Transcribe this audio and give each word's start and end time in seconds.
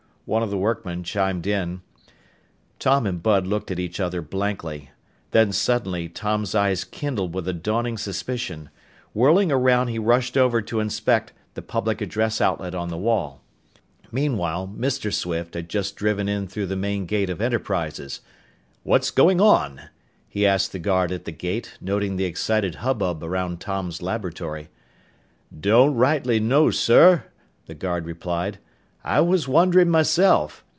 one 0.25 0.43
of 0.43 0.49
the 0.51 0.57
workmen 0.57 1.03
chimed 1.03 1.45
in. 1.45 1.81
Tom 2.79 3.05
and 3.05 3.21
Bud 3.21 3.45
looked 3.45 3.69
at 3.69 3.79
each 3.79 3.99
other 3.99 4.21
blankly. 4.21 4.89
Then 5.31 5.51
suddenly 5.51 6.07
Tom's 6.07 6.55
eyes 6.55 6.85
kindled 6.85 7.33
with 7.33 7.49
a 7.49 7.53
dawning 7.53 7.97
suspicion. 7.97 8.69
Whirling 9.13 9.51
around, 9.51 9.89
he 9.89 9.99
rushed 9.99 10.37
over 10.37 10.61
to 10.61 10.79
inspect 10.79 11.33
the 11.53 11.61
public 11.61 11.99
address 11.99 12.39
outlet 12.39 12.73
on 12.73 12.87
the 12.87 12.97
wall. 12.99 13.41
Meanwhile, 14.09 14.71
Mr. 14.73 15.11
Swift 15.11 15.53
had 15.55 15.67
just 15.67 15.97
driven 15.97 16.29
in 16.29 16.47
through 16.47 16.67
the 16.67 16.77
main 16.77 17.07
gate 17.07 17.29
of 17.31 17.41
Enterprises. 17.41 18.21
"What's 18.83 19.11
going 19.11 19.41
on?" 19.41 19.89
he 20.29 20.45
asked 20.45 20.71
the 20.71 20.79
guard 20.79 21.11
at 21.11 21.25
the 21.25 21.33
gate, 21.33 21.77
noting 21.81 22.15
the 22.15 22.25
excited 22.25 22.75
hubbub 22.75 23.21
around 23.21 23.59
Tom's 23.59 24.01
laboratory. 24.01 24.69
"Don't 25.59 25.93
rightly 25.95 26.39
know, 26.39 26.69
sir," 26.71 27.25
the 27.65 27.75
guard 27.75 28.05
replied. 28.05 28.59
"I 29.03 29.19
was 29.19 29.47
wondering 29.47 29.89
myself. 29.89 30.63